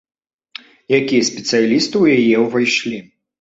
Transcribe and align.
Якія 0.99 1.27
спецыялісты 1.29 1.93
ў 2.03 2.25
яе 2.25 2.35
ўвайшлі? 2.47 2.97